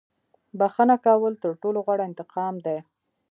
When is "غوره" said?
1.85-2.03